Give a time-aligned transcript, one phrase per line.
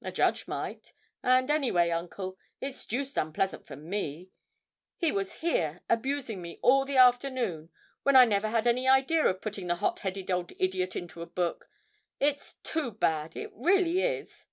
[0.00, 4.30] 'A judge might, and, any way, Uncle, it's deuced unpleasant for me.
[4.96, 7.68] He was here abusing me all the afternoon
[8.02, 11.26] when I never had any idea of putting the hot headed old idiot into a
[11.26, 11.68] book.
[12.18, 14.46] It's too bad it really is!'